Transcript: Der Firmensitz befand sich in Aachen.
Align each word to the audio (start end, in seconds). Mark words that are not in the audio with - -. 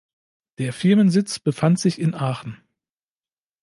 Der 0.57 0.73
Firmensitz 0.73 1.37
befand 1.37 1.79
sich 1.79 2.01
in 2.01 2.15
Aachen. 2.15 2.57